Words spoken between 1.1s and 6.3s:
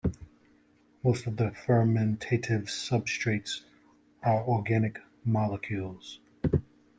of the fermentative substrates are organic molecules.